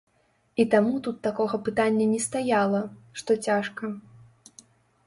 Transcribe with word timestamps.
І 0.61 0.63
таму 0.73 0.95
тут 1.07 1.19
такога 1.27 1.59
пытання 1.67 2.09
не 2.15 2.17
стаяла, 2.27 2.81
што 3.23 3.39
цяжка. 3.51 3.93